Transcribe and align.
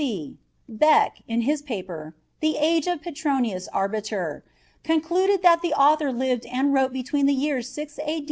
e 0.03 0.35
Beck, 0.67 1.17
in 1.27 1.41
his 1.41 1.61
paper, 1.61 2.15
"The 2.39 2.57
Age 2.57 2.87
of 2.87 3.03
Petronius 3.03 3.67
Arbiter," 3.67 4.43
concluded 4.83 5.43
that 5.43 5.61
the 5.61 5.73
author 5.75 6.11
lived 6.11 6.47
and 6.47 6.73
wrote 6.73 6.91
between 6.91 7.27
the 7.27 7.35
years 7.35 7.69
6 7.69 7.99
A. 8.03 8.19